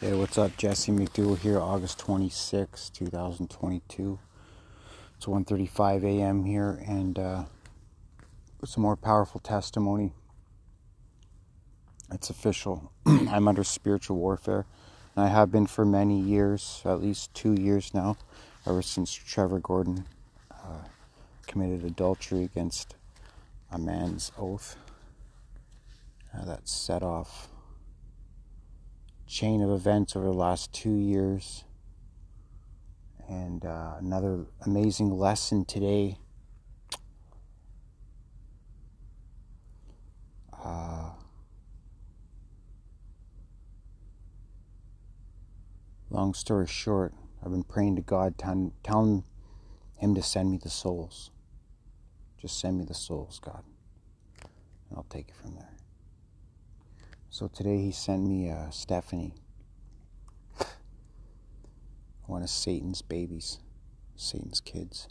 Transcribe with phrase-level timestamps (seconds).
[0.00, 0.56] Hey, what's up?
[0.56, 4.18] Jesse McDougal here, August 26, 2022.
[5.14, 6.46] It's 1.35 a.m.
[6.46, 7.44] here, and uh,
[8.64, 10.14] some more powerful testimony.
[12.10, 12.90] It's official.
[13.06, 14.64] I'm under spiritual warfare,
[15.14, 18.16] and I have been for many years, at least two years now,
[18.66, 20.06] ever since Trevor Gordon
[20.50, 20.84] uh,
[21.46, 22.94] committed adultery against
[23.70, 24.78] a man's oath.
[26.34, 27.49] Uh, that set off
[29.30, 31.64] chain of events over the last two years.
[33.28, 36.18] And uh, another amazing lesson today.
[40.52, 41.10] Uh,
[46.10, 49.22] long story short, I've been praying to God, telling, telling
[49.96, 51.30] Him to send me the souls.
[52.36, 53.62] Just send me the souls, God.
[54.88, 55.79] And I'll take it from there.
[57.32, 59.34] So today he sent me uh, Stephanie,
[62.26, 63.60] one of Satan's babies,
[64.16, 65.06] Satan's kids.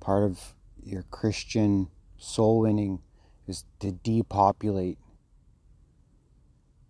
[0.00, 1.88] Part of your Christian
[2.18, 3.00] soul winning
[3.46, 4.98] is to depopulate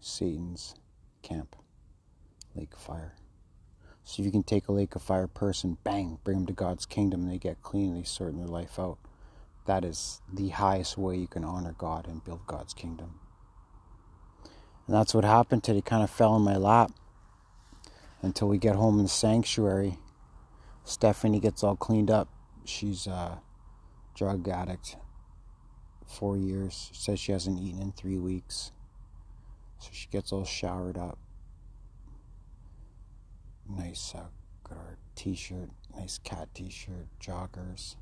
[0.00, 0.74] Satan's
[1.22, 1.54] camp,
[2.56, 3.14] lake of fire.
[4.02, 6.86] So if you can take a lake of fire person, bang, bring them to God's
[6.86, 8.98] kingdom, and they get clean, they sort their life out.
[9.69, 13.20] That is the highest way you can honor God and build God's kingdom.
[14.86, 15.83] And that's what happened today.
[15.83, 16.91] Kind of fell in my lap
[18.22, 19.98] until we get home in the sanctuary.
[20.84, 22.30] Stephanie gets all cleaned up.
[22.64, 23.42] She's a
[24.16, 24.97] drug addict.
[26.06, 26.88] Four years.
[26.94, 28.72] Says she hasn't eaten in three weeks.
[29.80, 31.19] So she gets all showered up.
[33.69, 34.75] Nice uh,
[35.14, 37.97] t-shirt, nice cat t-shirt, joggers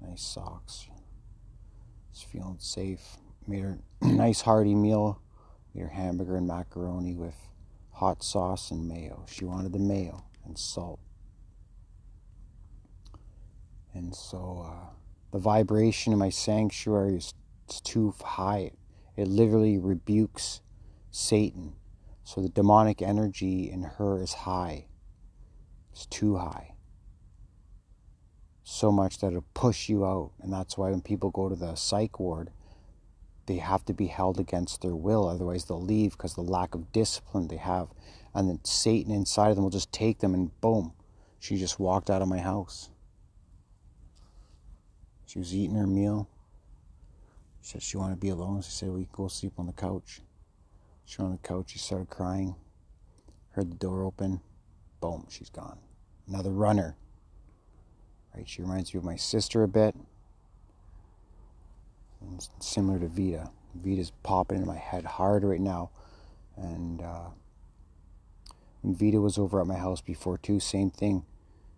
[0.00, 0.88] nice socks.
[2.12, 3.18] She's feeling safe.
[3.46, 5.20] Made her nice hearty meal.
[5.74, 7.36] Made her hamburger and macaroni with
[7.92, 9.24] hot sauce and mayo.
[9.28, 11.00] She wanted the mayo and salt.
[13.94, 14.94] And so uh,
[15.32, 17.34] the vibration in my sanctuary is
[17.82, 18.72] too high.
[19.16, 20.60] It literally rebukes
[21.10, 21.74] Satan.
[22.22, 24.86] So the demonic energy in her is high.
[25.90, 26.74] It's too high
[28.68, 30.32] so much that it'll push you out.
[30.42, 32.50] And that's why when people go to the psych ward,
[33.46, 35.26] they have to be held against their will.
[35.26, 37.88] Otherwise, they'll leave because the lack of discipline they have.
[38.34, 40.92] And then Satan inside of them will just take them and boom,
[41.40, 42.90] she just walked out of my house.
[45.24, 46.28] She was eating her meal.
[47.62, 48.60] She said she wanted to be alone.
[48.60, 50.20] She said, We can go sleep on the couch.
[51.06, 51.70] She went on the couch.
[51.70, 52.54] She started crying.
[53.52, 54.40] Heard the door open.
[55.00, 55.78] Boom, she's gone.
[56.26, 56.96] Another runner.
[58.38, 58.48] Right?
[58.48, 59.96] She reminds me of my sister a bit.
[62.60, 63.50] Similar to Vita.
[63.74, 65.90] Vita's popping in my head hard right now.
[66.56, 67.30] And uh,
[68.82, 71.24] when Vita was over at my house before, too, same thing.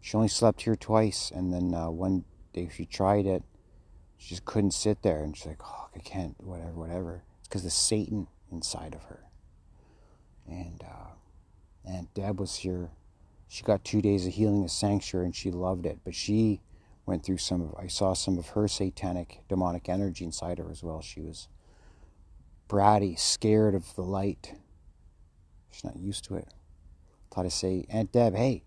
[0.02, 1.32] She only slept here twice.
[1.34, 3.42] And then uh, one day she tried it.
[4.18, 5.22] She just couldn't sit there.
[5.22, 7.22] And she's like, oh, I can't, whatever, whatever.
[7.38, 9.24] It's because the Satan inside of her.
[10.46, 12.90] And uh, Aunt Deb was here
[13.52, 15.98] she got two days of healing at Sanctuary and she loved it.
[16.04, 16.60] But she
[17.04, 20.84] went through some of, I saw some of her satanic, demonic energy inside her as
[20.84, 21.02] well.
[21.02, 21.48] She was
[22.68, 24.54] bratty, scared of the light.
[25.72, 26.46] She's not used to it.
[27.32, 28.62] Thought I'd say, Aunt Deb, hey,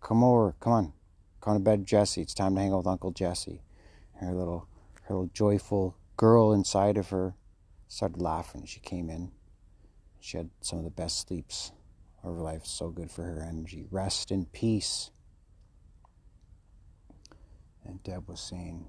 [0.00, 0.92] come over, come on,
[1.40, 2.22] come to bed, Jesse.
[2.22, 3.62] It's time to hang out with Uncle Jesse.
[4.20, 4.68] her little,
[5.02, 7.34] her little joyful girl inside of her
[7.88, 8.64] started laughing.
[8.64, 9.32] She came in.
[10.20, 11.72] She had some of the best sleeps
[12.22, 13.86] her life so good for her energy.
[13.90, 15.10] Rest in peace.
[17.84, 18.88] And Deb was saying,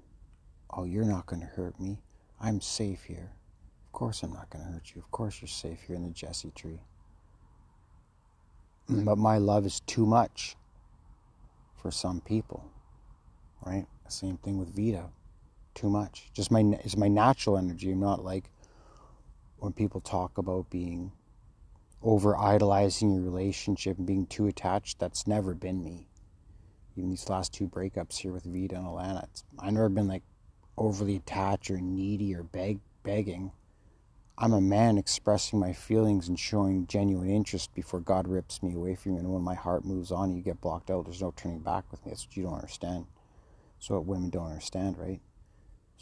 [0.70, 2.00] Oh, you're not going to hurt me.
[2.40, 3.32] I'm safe here.
[3.86, 5.02] Of course, I'm not going to hurt you.
[5.02, 6.80] Of course, you're safe here in the Jesse tree.
[9.04, 10.56] But my love is too much
[11.76, 12.64] for some people,
[13.64, 13.86] right?
[14.08, 15.08] Same thing with Vita.
[15.74, 16.30] Too much.
[16.34, 17.92] Just my it's my natural energy.
[17.92, 18.50] I'm not like
[19.58, 21.12] when people talk about being
[22.02, 24.98] over idolizing your relationship and being too attached.
[24.98, 26.08] That's never been me.
[26.96, 29.26] Even these last two breakups here with Vita and Alana,
[29.58, 30.22] I've never been like
[30.76, 33.52] overly attached or needy or beg, begging.
[34.36, 38.94] I'm a man expressing my feelings and showing genuine interest before God rips me away
[38.94, 39.18] from you.
[39.18, 41.04] And when my heart moves on, you get blocked out.
[41.04, 42.10] There's no turning back with me.
[42.10, 43.06] That's what you don't understand.
[43.78, 45.20] So what women don't understand, right?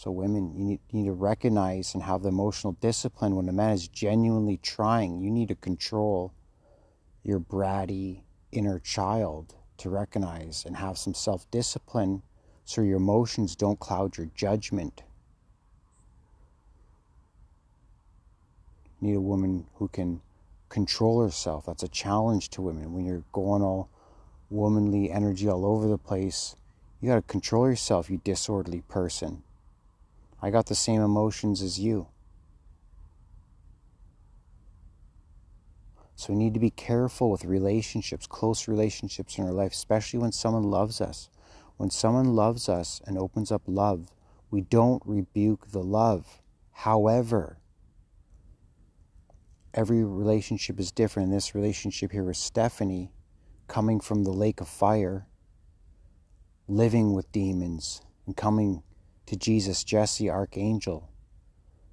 [0.03, 3.53] So, women, you need, you need to recognize and have the emotional discipline when a
[3.53, 5.21] man is genuinely trying.
[5.21, 6.33] You need to control
[7.23, 12.23] your bratty inner child to recognize and have some self discipline
[12.65, 15.03] so your emotions don't cloud your judgment.
[19.03, 20.23] You need a woman who can
[20.71, 21.67] control herself.
[21.67, 22.95] That's a challenge to women.
[22.95, 23.91] When you're going all
[24.49, 26.57] womanly energy all over the place,
[27.03, 29.43] you got to control yourself, you disorderly person.
[30.43, 32.09] I got the same emotions as you.
[36.17, 40.33] So we need to be careful with relationships, close relationships in our life, especially when
[40.33, 41.31] someone loves us.
[41.79, 44.13] When someone loves us and opens up love,
[44.51, 46.43] we don't rebuke the love.
[46.73, 47.59] However,
[49.73, 51.31] every relationship is different.
[51.31, 53.13] This relationship here with Stephanie,
[53.67, 55.27] coming from the lake of fire,
[56.69, 58.83] living with demons, and coming
[59.31, 61.09] to Jesus, Jesse, Archangel.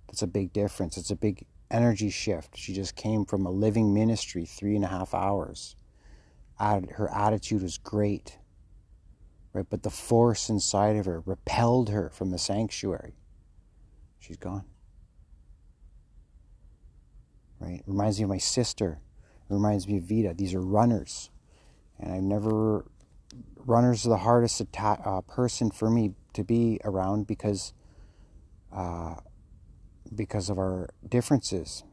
[0.07, 0.97] That's a big difference.
[0.97, 2.57] It's a big energy shift.
[2.57, 5.75] She just came from a living ministry, three and a half hours.
[6.59, 8.39] Her attitude was great,
[9.53, 9.67] right?
[9.69, 13.13] But the force inside of her repelled her from the sanctuary.
[14.17, 14.65] She's gone.
[17.59, 17.83] Right?
[17.85, 18.99] Reminds me of my sister.
[19.47, 20.33] It reminds me of Vita.
[20.35, 21.29] These are runners.
[21.99, 22.85] And I've never.
[23.57, 27.73] Runners are the hardest atta- uh, person for me to be around because
[28.71, 29.15] uh,
[30.15, 31.83] because of our differences.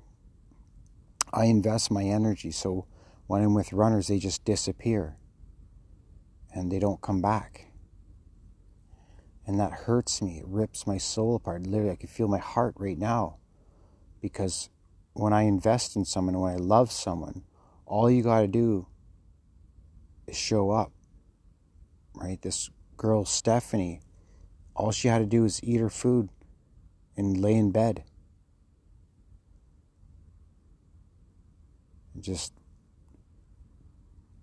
[1.33, 2.87] I invest my energy, so
[3.27, 5.17] when I'm with runners, they just disappear
[6.53, 7.73] and they don't come back.
[9.47, 10.39] And that hurts me.
[10.39, 11.67] It rips my soul apart.
[11.67, 13.39] Literally, I can feel my heart right now.
[14.21, 14.71] Because
[15.15, 17.45] when I invest in someone, when I love someone,
[17.85, 18.87] all you got to do
[20.27, 20.93] is show up.
[22.15, 22.41] Right?
[22.41, 24.01] This girl, Stephanie,
[24.75, 26.29] all she had to do was eat her food
[27.17, 28.05] and lay in bed.
[32.15, 32.53] And just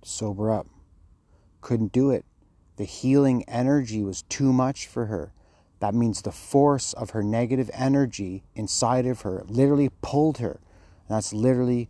[0.03, 0.67] sober up.
[1.61, 2.25] Couldn't do it.
[2.77, 5.33] The healing energy was too much for her.
[5.79, 10.59] That means the force of her negative energy inside of her literally pulled her.
[11.07, 11.89] And that's literally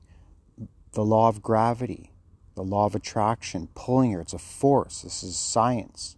[0.94, 2.12] the law of gravity,
[2.56, 4.22] the law of attraction, pulling her.
[4.22, 5.02] It's a force.
[5.02, 6.16] This is science.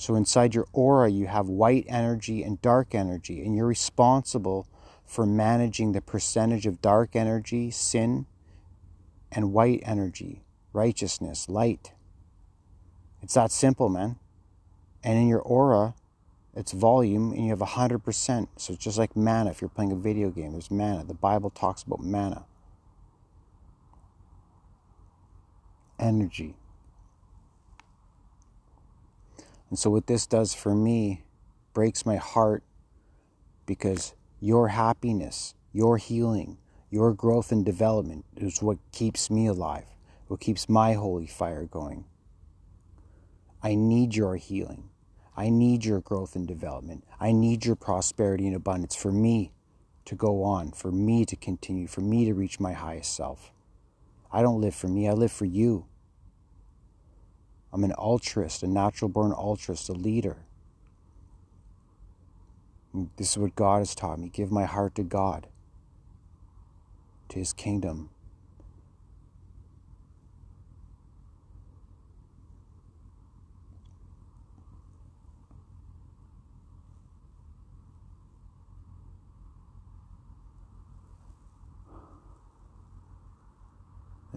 [0.00, 4.66] So inside your aura, you have white energy and dark energy, and you're responsible
[5.04, 8.24] for managing the percentage of dark energy, sin,
[9.30, 10.42] and white energy,
[10.72, 11.92] righteousness, light.
[13.20, 14.16] It's that simple, man.
[15.04, 15.94] And in your aura,
[16.56, 18.48] it's volume, and you have 100%.
[18.56, 20.52] So it's just like mana if you're playing a video game.
[20.52, 21.04] There's mana.
[21.04, 22.46] The Bible talks about mana.
[25.98, 26.56] Energy.
[29.70, 31.22] And so, what this does for me
[31.72, 32.64] breaks my heart
[33.66, 36.58] because your happiness, your healing,
[36.90, 39.86] your growth and development is what keeps me alive,
[40.26, 42.04] what keeps my holy fire going.
[43.62, 44.90] I need your healing.
[45.36, 47.04] I need your growth and development.
[47.20, 49.52] I need your prosperity and abundance for me
[50.06, 53.52] to go on, for me to continue, for me to reach my highest self.
[54.32, 55.86] I don't live for me, I live for you.
[57.72, 60.38] I'm an altruist, a natural born altruist, a leader.
[63.16, 64.28] This is what God has taught me.
[64.28, 65.46] Give my heart to God,
[67.28, 68.10] to His kingdom.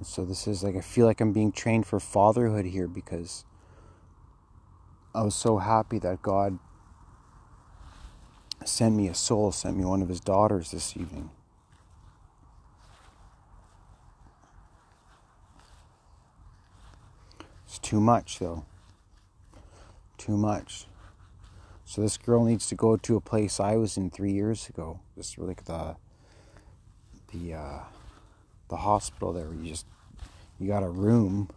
[0.03, 3.45] So this is like, I feel like I'm being trained for fatherhood here because
[5.15, 6.59] I was so happy that God
[8.65, 11.29] sent me a soul, sent me one of his daughters this evening.
[17.65, 18.65] It's too much, though.
[20.17, 20.85] Too much.
[21.85, 24.99] So this girl needs to go to a place I was in three years ago.
[25.17, 25.95] This like the
[27.31, 27.79] the uh,
[28.69, 29.85] the hospital there, where you just
[30.59, 31.49] you got a room.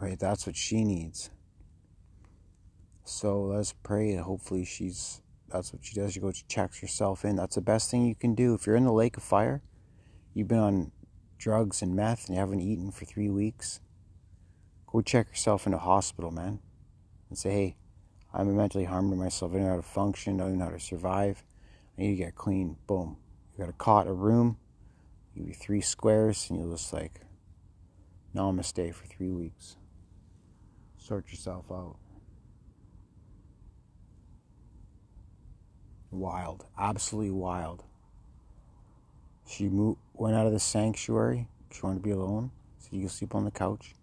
[0.00, 1.30] Right, that's what she needs.
[3.04, 6.12] So let's pray and hopefully she's that's what she does.
[6.12, 7.36] She goes checks herself in.
[7.36, 8.54] That's the best thing you can do.
[8.54, 9.62] If you're in the lake of fire,
[10.34, 10.92] you've been on
[11.38, 13.80] drugs and meth and you haven't eaten for three weeks,
[14.86, 16.58] go check yourself in a hospital, man.
[17.28, 17.76] And say, hey,
[18.32, 19.52] I'm mentally harming myself.
[19.52, 20.40] I don't know how to function.
[20.40, 21.42] I don't know how to survive.
[21.96, 22.76] I need to get clean.
[22.86, 23.16] Boom.
[23.58, 24.56] You got a cot, a room,
[25.36, 27.22] give you three squares, and you'll just like
[28.32, 29.76] namaste for three weeks.
[30.96, 31.96] Sort yourself out.
[36.12, 37.82] Wild, absolutely wild.
[39.44, 41.48] She moved, went out of the sanctuary.
[41.72, 42.52] She wanted to be alone.
[42.78, 43.94] So you can sleep on the couch.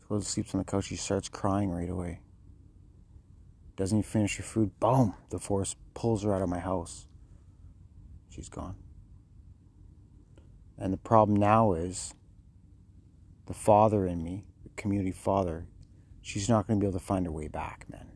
[0.00, 0.86] She goes to sleep on the couch.
[0.86, 2.22] She starts crying right away.
[3.76, 4.72] doesn't even finish her food.
[4.80, 5.14] Boom!
[5.28, 7.06] The force pulls her out of my house.
[8.40, 8.76] She's gone.
[10.78, 12.14] And the problem now is
[13.44, 15.66] the father in me, the community father,
[16.22, 18.12] she's not going to be able to find her way back, man.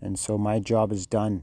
[0.00, 1.42] And so my job is done.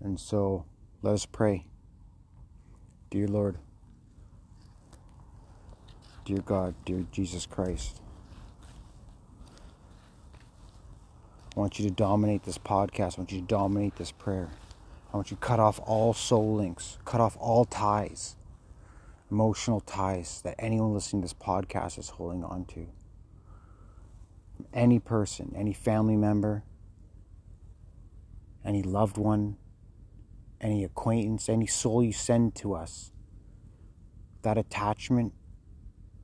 [0.00, 0.64] And so
[1.02, 1.66] let us pray.
[3.10, 3.58] Dear Lord,
[6.24, 8.00] dear God, dear Jesus Christ,
[11.58, 13.18] I want you to dominate this podcast.
[13.18, 14.48] I want you to dominate this prayer.
[15.12, 18.36] I want you to cut off all soul links, cut off all ties,
[19.28, 22.86] emotional ties that anyone listening to this podcast is holding on to.
[24.72, 26.62] Any person, any family member,
[28.64, 29.56] any loved one,
[30.60, 33.10] any acquaintance, any soul you send to us.
[34.42, 35.32] That attachment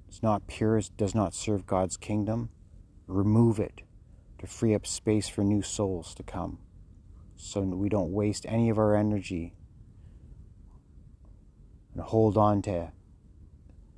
[0.09, 2.51] is not pure, does not serve God's kingdom.
[3.09, 3.83] Remove it
[4.45, 6.59] to free up space for new souls to come
[7.37, 9.55] so we don't waste any of our energy
[11.93, 12.93] and hold on to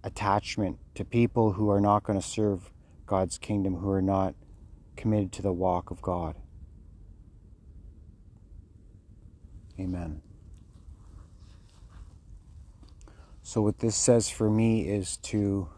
[0.05, 2.71] attachment to people who are not going to serve
[3.07, 4.35] God's kingdom, who are not
[4.97, 6.37] committed to the walk of God.
[9.79, 10.23] Amen.
[13.43, 15.69] So, what this says for me is to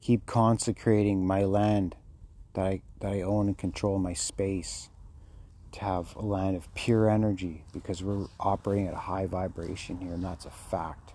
[0.00, 1.96] keep consecrating my land
[2.54, 4.90] that I, that I own and control, my space,
[5.72, 10.12] to have a land of pure energy because we're operating at a high vibration here,
[10.12, 11.12] and that's a fact.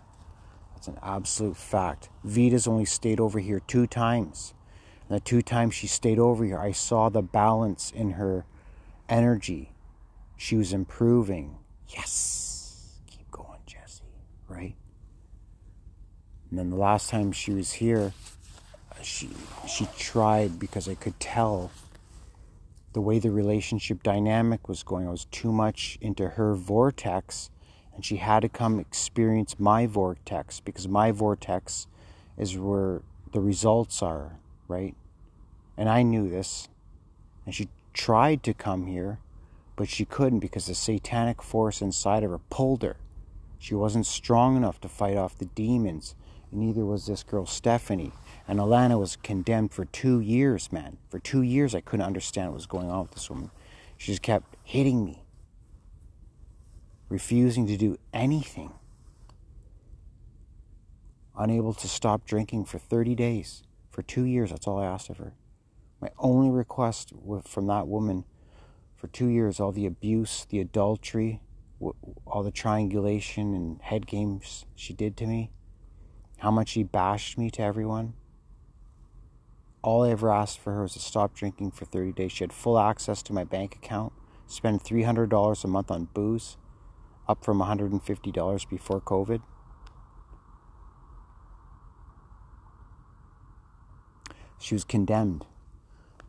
[0.74, 2.10] That's an absolute fact.
[2.24, 4.54] Vita's only stayed over here two times.
[5.08, 8.46] And the two times she stayed over here, I saw the balance in her
[9.10, 9.74] energy.
[10.38, 11.58] She was improving.
[11.90, 13.00] Yes.
[13.08, 14.04] Keep going, Jesse.
[14.48, 14.76] Right?
[16.50, 18.14] And then the last time she was here,
[19.04, 19.30] she
[19.68, 21.72] she tried because I could tell
[22.94, 25.08] the way the relationship dynamic was going.
[25.08, 27.50] I was too much into her vortex,
[27.94, 31.88] and she had to come experience my vortex because my vortex
[32.38, 33.02] is where
[33.32, 34.96] the results are, right?
[35.78, 36.68] And I knew this,
[37.46, 39.20] and she tried to come here,
[39.76, 42.98] but she couldn't because the satanic force inside of her pulled her.
[43.60, 46.16] She wasn't strong enough to fight off the demons
[46.52, 48.12] and neither was this girl Stephanie.
[48.50, 50.98] And Alana was condemned for two years, man.
[51.08, 53.52] For two years, I couldn't understand what was going on with this woman.
[53.96, 55.22] She just kept hitting me,
[57.10, 58.74] refusing to do anything,
[61.38, 63.62] unable to stop drinking for 30 days.
[63.92, 65.34] For two years, that's all I asked of her.
[66.02, 67.14] My only request
[67.46, 68.26] from that woman
[68.96, 71.42] for two years, all the abuse, the adultery,
[72.26, 75.52] all the triangulation and head games she did to me
[76.40, 78.14] how much she bashed me to everyone.
[79.82, 82.32] All I ever asked for her was to stop drinking for 30 days.
[82.32, 84.12] She had full access to my bank account,
[84.46, 86.58] spend $300 a month on booze,
[87.28, 89.42] up from $150 before COVID.
[94.60, 95.46] She was condemned.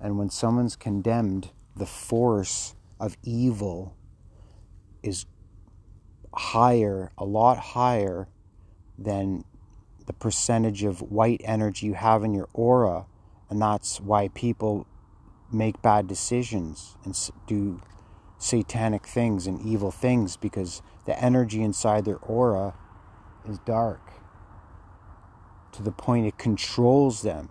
[0.01, 3.97] And when someone's condemned, the force of evil
[5.03, 5.27] is
[6.33, 8.29] higher, a lot higher
[8.97, 9.45] than
[10.07, 13.07] the percentage of white energy you have in your aura,
[13.51, 14.87] and that's why people
[15.53, 17.83] make bad decisions and do
[18.39, 22.75] satanic things and evil things because the energy inside their aura
[23.47, 24.01] is dark
[25.73, 27.49] to the point it controls them.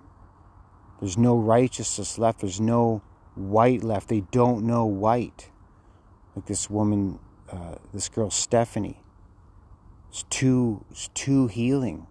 [0.99, 3.01] There's no righteousness left, there's no
[3.35, 4.09] white left.
[4.09, 5.49] They don't know white.
[6.35, 7.19] Like this woman,
[7.51, 9.01] uh, this girl Stephanie.
[10.09, 12.07] It's too, it's too healing.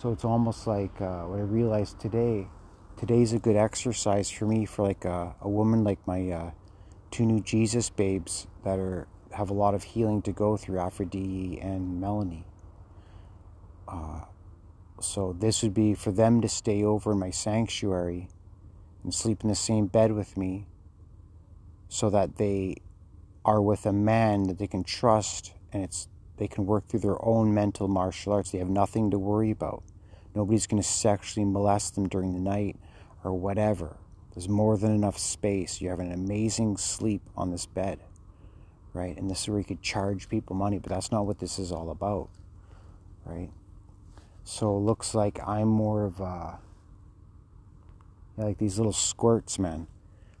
[0.00, 2.48] So it's almost like uh, what I realized today.
[2.96, 6.50] Today's a good exercise for me for like a, a woman like my uh,
[7.10, 11.60] two new Jesus babes that are have a lot of healing to go through, Aphrodite
[11.60, 12.46] and Melanie.
[13.86, 14.22] Uh,
[15.02, 18.28] so this would be for them to stay over in my sanctuary
[19.04, 20.66] and sleep in the same bed with me,
[21.90, 22.76] so that they
[23.44, 26.08] are with a man that they can trust and it's
[26.40, 28.50] they can work through their own mental martial arts.
[28.50, 29.82] They have nothing to worry about.
[30.34, 32.76] Nobody's going to sexually molest them during the night
[33.22, 33.98] or whatever.
[34.32, 35.82] There's more than enough space.
[35.82, 38.00] You have an amazing sleep on this bed,
[38.94, 39.14] right?
[39.18, 41.72] And this is where you could charge people money, but that's not what this is
[41.72, 42.30] all about,
[43.26, 43.50] right?
[44.42, 46.58] So it looks like I'm more of a,
[48.38, 49.88] like these little squirts, man.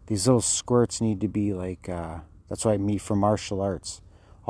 [0.06, 4.00] These little squirts need to be like, uh, that's why meet for martial arts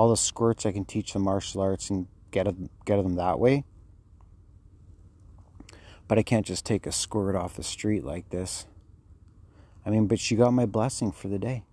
[0.01, 3.39] all the squirts I can teach the martial arts and get them, get them that
[3.39, 3.65] way.
[6.09, 8.67] But I can't just take a squirt off the street like this.
[9.85, 11.65] I mean, but she got my blessing for the day.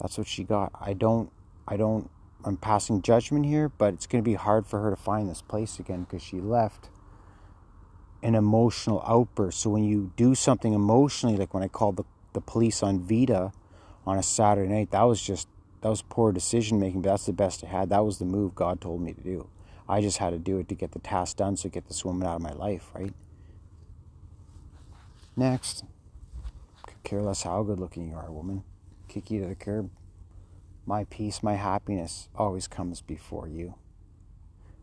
[0.00, 0.70] That's what she got.
[0.80, 1.32] I don't,
[1.66, 2.08] I don't,
[2.44, 5.42] I'm passing judgment here, but it's going to be hard for her to find this
[5.42, 6.88] place again because she left
[8.22, 9.60] an emotional outburst.
[9.60, 13.50] So when you do something emotionally, like when I called the, the police on Vita
[14.06, 15.48] on a Saturday night, that was just,
[15.84, 17.90] that was poor decision making, but that's the best I had.
[17.90, 19.50] That was the move God told me to do.
[19.86, 22.26] I just had to do it to get the task done, so get this woman
[22.26, 23.12] out of my life, right?
[25.36, 25.84] Next.
[26.86, 28.64] Could care less how good looking you are, woman.
[29.08, 29.90] Kick you to the curb.
[30.86, 33.74] My peace, my happiness always comes before you.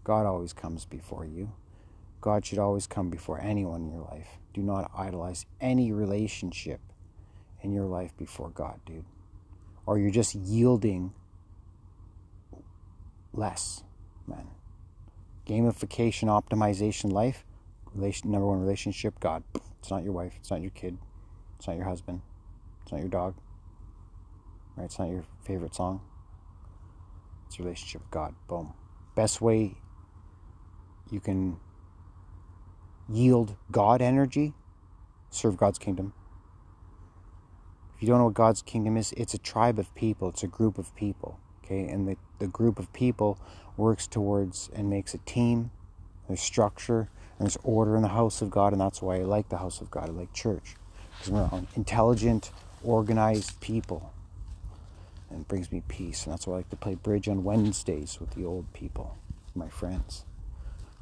[0.03, 1.53] God always comes before you.
[2.21, 4.37] God should always come before anyone in your life.
[4.53, 6.79] Do not idolize any relationship
[7.63, 9.05] in your life before God, dude.
[9.85, 11.13] Or you're just yielding
[13.33, 13.83] less,
[14.27, 14.47] man.
[15.47, 17.45] Gamification, optimization, life,
[17.93, 19.43] relation, number one relationship, God.
[19.79, 20.97] It's not your wife, it's not your kid,
[21.57, 22.21] it's not your husband,
[22.83, 23.35] it's not your dog,
[24.77, 24.85] right?
[24.85, 26.01] It's not your favorite song.
[27.47, 28.35] It's relationship with God.
[28.47, 28.73] Boom.
[29.15, 29.75] Best way
[31.09, 31.57] you can
[33.09, 34.53] yield God energy,
[35.29, 36.13] serve God's kingdom.
[38.01, 40.47] If you don't know what God's kingdom is, it's a tribe of people, it's a
[40.47, 41.39] group of people.
[41.63, 43.37] Okay, and the, the group of people
[43.77, 45.69] works towards and makes a team.
[46.27, 49.49] There's structure and there's order in the house of God, and that's why I like
[49.49, 50.09] the house of God.
[50.09, 50.75] I like church.
[51.19, 52.49] Because we're intelligent,
[52.83, 54.11] organized people.
[55.29, 56.23] And it brings me peace.
[56.23, 59.19] And that's why I like to play bridge on Wednesdays with the old people,
[59.53, 60.25] my friends.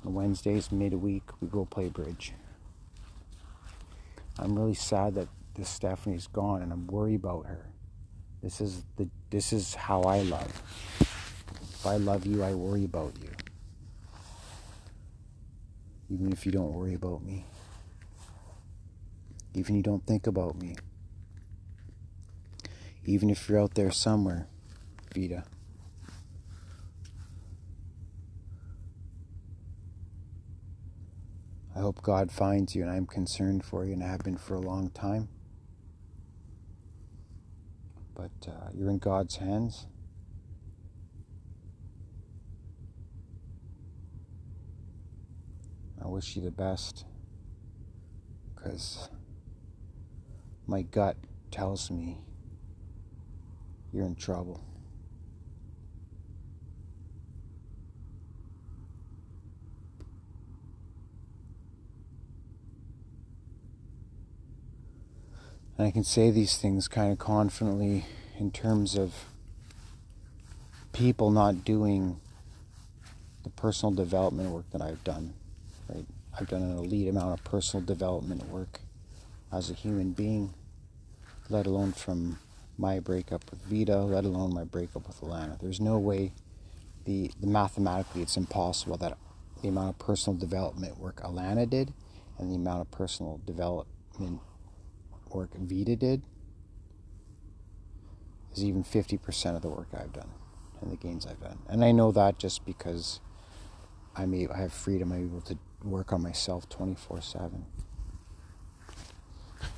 [0.06, 2.34] On Wednesdays, midweek, we go play bridge.
[4.38, 5.30] I'm really sad that
[5.60, 7.66] this Stephanie's gone and I'm worried about her.
[8.42, 10.64] This is the this is how I love.
[11.02, 13.30] If I love you, I worry about you.
[16.10, 17.46] Even if you don't worry about me.
[19.54, 20.76] Even if you don't think about me.
[23.06, 24.48] Even if you're out there somewhere,
[25.14, 25.44] Vita.
[31.76, 34.56] I hope God finds you, and I'm concerned for you, and I have been for
[34.56, 35.30] a long time.
[38.20, 39.88] But uh, you're in God's hands.
[46.04, 47.06] I wish you the best
[48.54, 49.08] because
[50.68, 51.16] my gut
[51.50, 52.18] tells me
[53.94, 54.66] you're in trouble.
[65.80, 68.06] And I can say these things kind of confidently
[68.38, 69.14] in terms of
[70.92, 72.20] people not doing
[73.44, 75.36] the personal development work that I've done.
[75.88, 76.06] Right?
[76.38, 78.82] I've done an elite amount of personal development work
[79.54, 80.54] as a human being,
[81.48, 82.40] let alone from
[82.78, 85.62] my breakup with Vita, let alone my breakup with Alana.
[85.62, 86.34] There's no way
[87.06, 89.18] the, the mathematically it's impossible that
[89.62, 91.94] the amount of personal development work Alana did
[92.38, 94.42] and the amount of personal development
[95.34, 96.22] work Vita did
[98.54, 100.32] is even 50% of the work I've done
[100.82, 101.60] and the gains I've done.
[101.68, 103.20] And I know that just because
[104.16, 107.66] I'm able, I have freedom, I'm able to work on myself 24 7.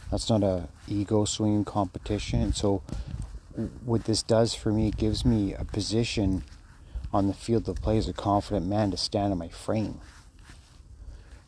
[0.10, 2.54] That's not a ego swinging competition.
[2.54, 2.84] So
[3.86, 6.44] what this does for me, gives me a position
[7.14, 10.00] on the field of play as a confident man to stand in my frame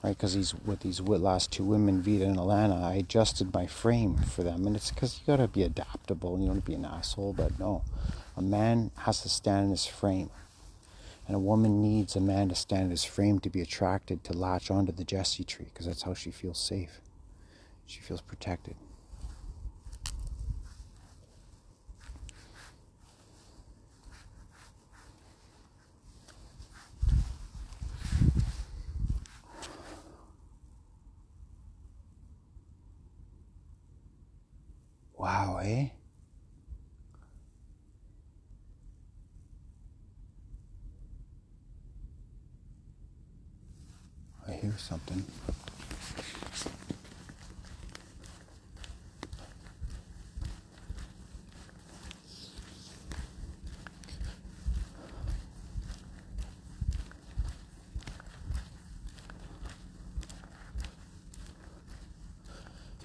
[0.04, 0.18] right?
[0.18, 4.44] Because he's with these last two women, Vita and Alana, I adjusted my frame for
[4.44, 6.38] them, and it's because you gotta be adaptable.
[6.40, 7.84] You don't to be an asshole, but no,
[8.36, 10.30] a man has to stand in his frame,
[11.26, 14.34] and a woman needs a man to stand in his frame to be attracted to
[14.34, 17.00] latch onto the Jesse tree, because that's how she feels safe.
[17.86, 18.76] She feels protected.
[35.64, 35.88] Eh?
[44.46, 45.24] I hear something.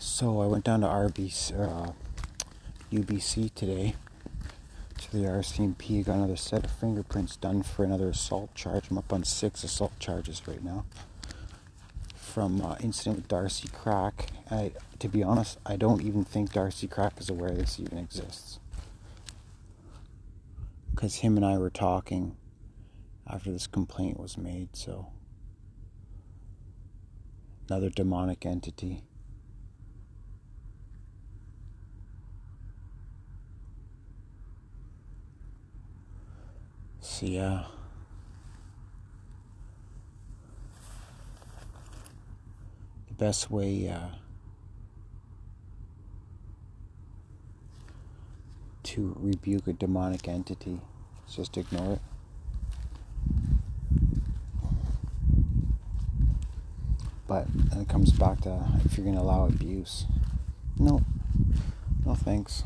[0.01, 1.93] So I went down to Arby's, uh,
[2.93, 3.95] UBC today
[4.97, 8.91] to the RCMP got another set of fingerprints done for another assault charge.
[8.91, 10.87] I'm up on six assault charges right now
[12.15, 14.29] from uh, incident with Darcy Crack.
[14.51, 18.59] I, to be honest, I don't even think Darcy Crack is aware this even exists.
[20.91, 22.37] Because him and I were talking
[23.27, 25.09] after this complaint was made, so.
[27.69, 29.03] Another demonic entity.
[37.19, 37.65] So, yeah.
[43.09, 44.11] The best way uh,
[48.85, 50.79] to rebuke a demonic entity
[51.29, 52.01] is just ignore it.
[57.27, 60.07] But then it comes back to if you're going to allow abuse.
[60.79, 61.03] No.
[62.07, 62.63] No thanks.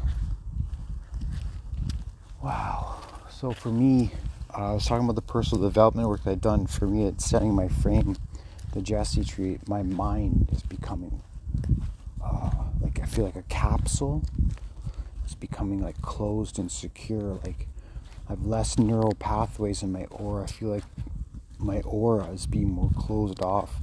[2.42, 2.98] Wow.
[3.30, 6.66] So for me, uh, I was talking about the personal development work that I've done.
[6.66, 8.16] For me, it's setting my frame,
[8.72, 9.58] the Jesse tree.
[9.66, 11.22] My mind is becoming
[12.22, 14.22] uh, like I feel like a capsule.
[15.24, 17.40] It's becoming like closed and secure.
[17.44, 17.66] Like
[18.28, 20.44] I have less neural pathways in my aura.
[20.44, 20.84] I feel like
[21.58, 23.76] my aura is being more closed off.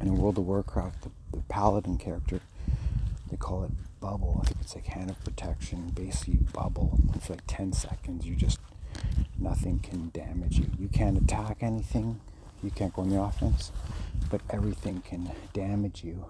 [0.00, 2.40] And in World of Warcraft, the, the paladin character,
[3.30, 4.40] they call it bubble.
[4.42, 6.98] I think it's like hand of protection, basically bubble.
[7.20, 8.58] For like 10 seconds, you just,
[9.38, 10.66] nothing can damage you.
[10.78, 12.20] You can't attack anything,
[12.62, 13.72] you can't go on the offense,
[14.30, 16.26] but everything can damage you.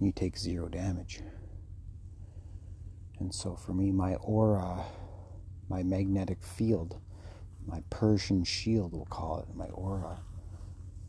[0.00, 1.20] You take zero damage.
[3.18, 4.84] And so for me, my aura,
[5.68, 6.98] my magnetic field,
[7.66, 10.20] my Persian shield, we'll call it, my aura,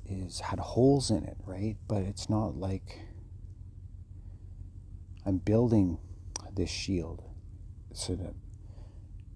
[0.05, 1.77] is had holes in it, right?
[1.87, 2.99] But it's not like
[5.25, 5.99] I'm building
[6.53, 7.23] this shield.
[7.93, 8.35] so an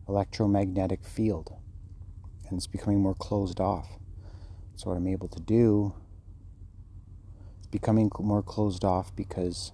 [0.08, 1.54] electromagnetic field,
[2.48, 3.98] and it's becoming more closed off.
[4.76, 5.94] So, what I'm able to do
[7.62, 9.72] is becoming more closed off because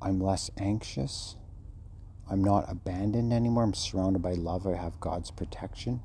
[0.00, 1.36] I'm less anxious.
[2.30, 3.64] I'm not abandoned anymore.
[3.64, 4.66] I'm surrounded by love.
[4.66, 6.00] I have God's protection.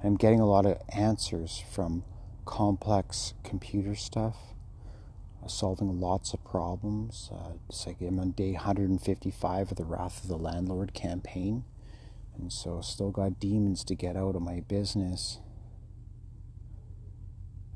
[0.00, 2.04] And I'm getting a lot of answers from
[2.44, 4.54] complex computer stuff
[5.48, 7.30] solving lots of problems.
[7.32, 11.64] Uh, it's like I'm on day 155 of the Wrath of the Landlord campaign.
[12.36, 15.40] And so still got demons to get out of my business.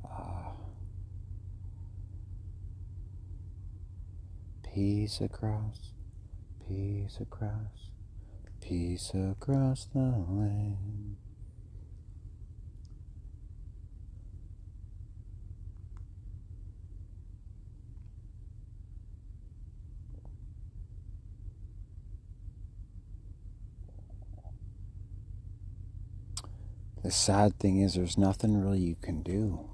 [0.04, 0.50] Uh,
[4.62, 5.92] peace across,
[6.66, 7.90] peace across,
[8.60, 11.16] peace across the land.
[27.02, 29.68] The sad thing is there's nothing really you can do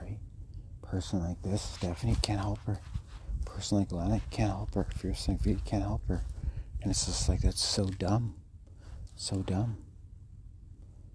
[0.00, 0.18] right?
[0.82, 2.78] Person like this stephanie can't help her.
[3.44, 4.86] Person like lena can't help her.
[4.96, 6.22] Fierce like v can't help her.
[6.82, 8.34] And it's just like that's so dumb.
[9.14, 9.78] So dumb.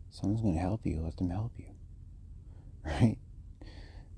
[0.09, 1.01] Someone's going to help you.
[1.01, 1.65] Let them help you
[2.85, 3.17] right?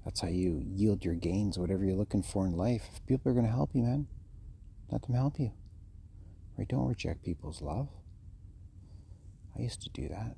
[0.06, 2.90] That's how you yield your gains whatever you're looking for in life.
[2.94, 4.08] If people are going to help you man
[4.92, 5.52] let them help you
[6.58, 6.68] right?
[6.68, 7.90] Don't reject people's love.
[9.58, 10.36] I used to do that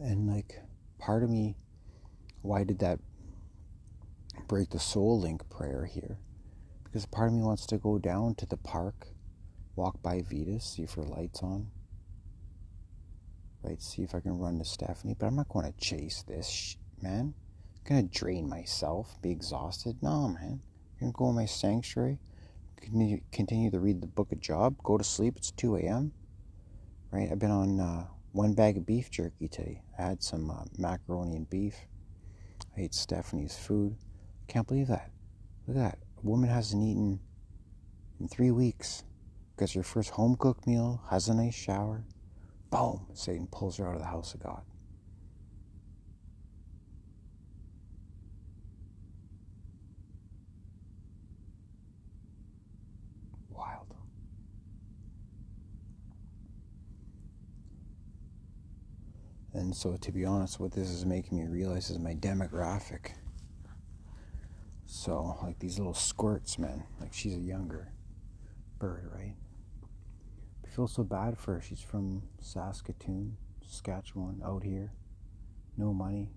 [0.00, 0.60] And like
[0.98, 1.56] part of me,
[2.42, 3.00] why did that
[4.46, 6.18] break the soul link prayer here?
[6.84, 9.08] Because part of me wants to go down to the park,
[9.74, 11.68] walk by Vita's, see if her light's on.
[13.62, 16.48] Right, see if I can run to Stephanie, but I'm not going to chase this,
[16.48, 17.34] sh- man.
[17.76, 19.96] I'm going to drain myself, be exhausted.
[20.00, 20.60] No, man.
[21.00, 22.18] I'm going to go in my sanctuary,
[22.76, 25.34] continue, continue to read the book of Job, go to sleep.
[25.36, 26.12] It's 2 a.m.
[27.10, 29.82] Right, I've been on uh, one bag of beef jerky today.
[29.98, 31.76] I had some uh, macaroni and beef.
[32.76, 33.96] I ate Stephanie's food.
[34.46, 35.10] Can't believe that.
[35.66, 35.98] Look at that.
[36.22, 37.20] A woman hasn't eaten
[38.20, 39.04] in three weeks.
[39.58, 42.04] Gets her first home cooked meal, has a nice shower.
[42.70, 43.06] Boom!
[43.14, 44.62] Satan pulls her out of the house of God.
[59.54, 63.12] And so, to be honest, what this is making me realize is my demographic.
[64.84, 66.84] So, like these little squirts, man.
[67.00, 67.92] Like she's a younger
[68.78, 69.34] bird, right?
[70.64, 71.60] I feel so bad for her.
[71.60, 74.92] She's from Saskatoon, Saskatchewan, out here.
[75.76, 76.30] No money.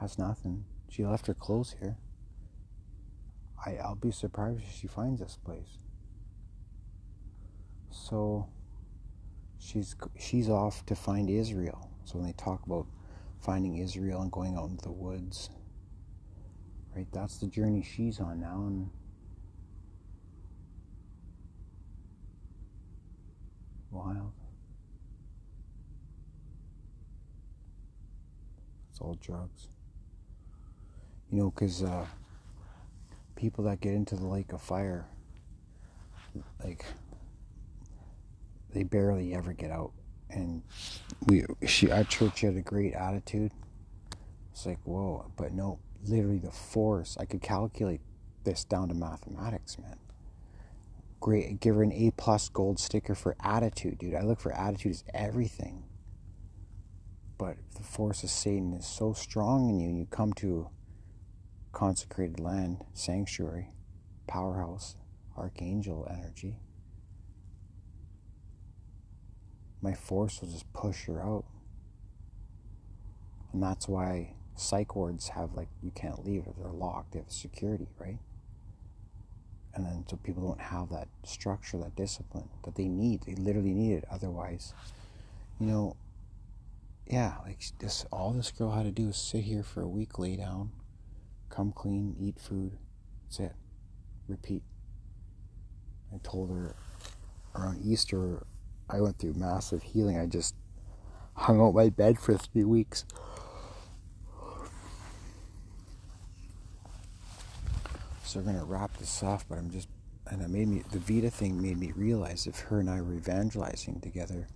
[0.00, 0.64] Has nothing.
[0.88, 1.96] She left her clothes here.
[3.64, 5.78] I, I'll be surprised if she finds this place.
[7.90, 8.48] So
[9.64, 11.88] she's she's off to find Israel.
[12.04, 12.86] So when they talk about
[13.40, 15.50] finding Israel and going out into the woods,
[16.94, 17.06] right?
[17.12, 18.90] That's the journey she's on now, and
[23.90, 24.32] wild.
[28.90, 29.68] It's all drugs.
[31.30, 32.06] You know, because uh,
[33.34, 35.06] people that get into the lake of fire,
[36.62, 36.84] like,
[38.74, 39.92] they barely ever get out.
[40.30, 40.62] And
[41.26, 43.52] we, she, our church had a great attitude.
[44.52, 47.16] It's like, whoa, but no, literally the force.
[47.18, 48.00] I could calculate
[48.44, 49.98] this down to mathematics, man.
[51.20, 54.14] Great, give her an A plus gold sticker for attitude, dude.
[54.14, 55.84] I look for attitude as everything.
[57.38, 60.68] But the force of Satan is so strong in you, and you come to
[61.72, 63.70] consecrated land, sanctuary,
[64.26, 64.96] powerhouse,
[65.36, 66.60] archangel energy.
[69.84, 71.44] My force will just push her out.
[73.52, 77.30] And that's why psych wards have like you can't leave if they're locked, they have
[77.30, 78.16] security, right?
[79.74, 83.24] And then so people don't have that structure, that discipline that they need.
[83.26, 84.04] They literally need it.
[84.10, 84.72] Otherwise,
[85.60, 85.96] you know,
[87.06, 90.18] yeah, like this all this girl had to do is sit here for a week,
[90.18, 90.72] lay down,
[91.50, 92.78] come clean, eat food.
[93.24, 93.52] That's it.
[94.28, 94.62] Repeat.
[96.10, 96.74] I told her
[97.54, 98.46] around Easter
[98.88, 100.18] I went through massive healing.
[100.18, 100.54] I just
[101.34, 103.04] hung out my bed for three weeks.
[108.22, 109.88] So we're gonna wrap this off, but I'm just
[110.26, 113.14] and it made me the Vita thing made me realize if her and I were
[113.14, 114.48] evangelizing together,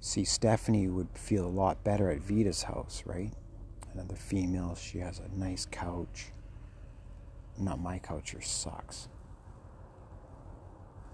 [0.00, 3.32] see Stephanie would feel a lot better at Vita's house, right?
[3.92, 6.28] Another female, she has a nice couch.
[7.58, 9.08] Not my couch, her sucks.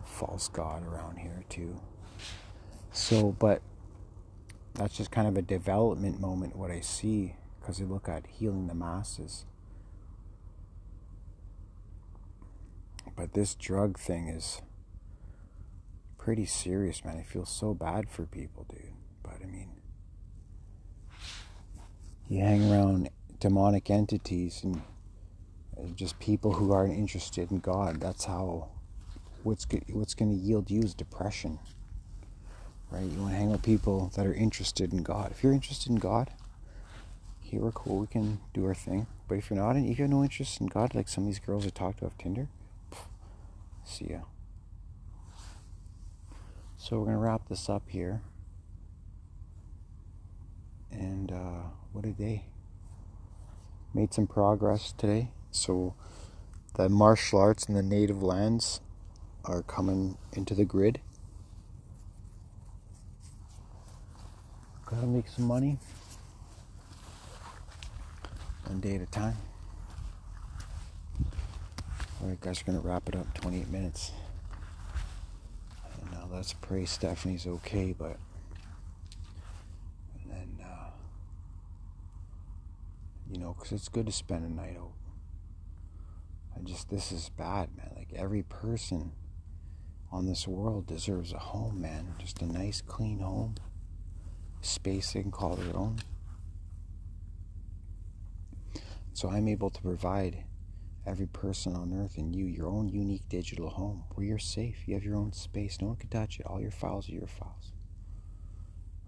[0.04, 1.80] False god around here too.
[2.94, 3.60] So, but
[4.74, 8.68] that's just kind of a development moment what I see because I look at healing
[8.68, 9.44] the masses.
[13.16, 14.62] But this drug thing is
[16.18, 17.18] pretty serious, man.
[17.18, 18.94] I feel so bad for people, dude.
[19.24, 19.70] But I mean,
[22.28, 24.82] you hang around demonic entities and
[25.76, 28.00] uh, just people who aren't interested in God.
[28.00, 28.68] That's how
[29.42, 31.58] what's what's going to yield you is depression.
[32.94, 33.10] Right?
[33.10, 35.32] You want to hang with people that are interested in God.
[35.32, 36.30] If you're interested in God,
[37.40, 37.98] here we're cool.
[37.98, 39.08] We can do our thing.
[39.26, 41.40] But if you're not, and you have no interest in God, like some of these
[41.40, 42.48] girls I talked to off Tinder,
[43.84, 44.20] See ya.
[46.76, 48.22] So we're to wrap this up here.
[50.90, 52.44] And uh, what a day.
[53.92, 55.30] Made some progress today.
[55.50, 55.94] So
[56.74, 58.80] the martial arts and the native lands
[59.44, 61.00] are coming into the grid.
[64.94, 65.76] Gotta make some money.
[68.66, 69.34] One day at a time.
[72.22, 74.12] Alright, guys, we're to wrap it up 28 minutes.
[76.00, 78.18] And now let's pray Stephanie's okay, but.
[80.22, 80.90] And then, uh,
[83.28, 84.92] you know, because it's good to spend a night out.
[86.56, 87.90] I just, this is bad, man.
[87.96, 89.10] Like, every person
[90.12, 92.14] on this world deserves a home, man.
[92.18, 93.56] Just a nice, clean home.
[94.64, 95.98] Space they can call their own.
[99.12, 100.44] So I'm able to provide
[101.06, 104.76] every person on earth and you your own unique digital home where you're safe.
[104.86, 105.80] You have your own space.
[105.80, 106.46] No one can touch it.
[106.46, 107.72] All your files are your files.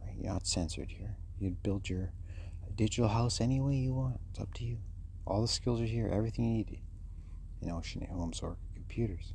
[0.03, 0.15] Right?
[0.17, 1.17] You're not censored here.
[1.39, 2.13] You build your
[2.75, 4.21] digital house any way you want.
[4.31, 4.79] It's up to you.
[5.27, 6.09] All the skills are here.
[6.13, 6.81] Everything you need
[7.63, 9.33] in Ocean Homes or computers.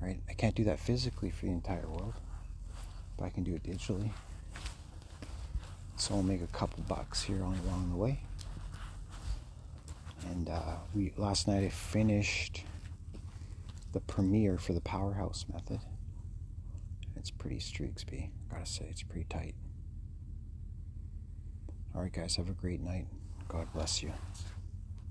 [0.00, 0.20] Right?
[0.28, 2.14] I can't do that physically for the entire world,
[3.16, 4.10] but I can do it digitally.
[6.00, 8.20] So I'll make a couple bucks here on along the way
[10.30, 12.64] and uh, we last night I finished
[13.92, 15.80] the premiere for the Powerhouse Method.
[17.16, 18.30] It's pretty streaksby.
[18.50, 19.54] Gotta say, it's pretty tight.
[21.94, 23.06] All right, guys, have a great night.
[23.48, 24.12] God bless you.